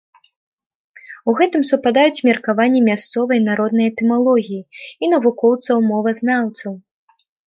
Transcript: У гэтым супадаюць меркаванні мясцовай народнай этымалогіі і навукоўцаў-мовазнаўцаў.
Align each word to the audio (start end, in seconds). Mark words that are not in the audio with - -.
У 1.33 1.33
гэтым 1.41 1.65
супадаюць 1.71 2.23
меркаванні 2.27 2.81
мясцовай 2.87 3.41
народнай 3.49 3.87
этымалогіі 3.91 4.61
і 5.05 5.11
навукоўцаў-мовазнаўцаў. 5.13 6.73